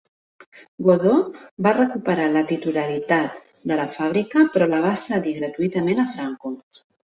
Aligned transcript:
Godó 0.85 1.11
va 1.67 1.73
recuperar 1.79 2.25
la 2.37 2.43
titularitat 2.53 3.37
de 3.73 3.79
la 3.83 3.87
fàbrica 3.99 4.47
però 4.57 4.71
la 4.75 4.83
va 4.89 4.97
cedir 5.05 5.37
gratuïtament 5.39 6.05
a 6.05 6.11
Franco. 6.19 6.57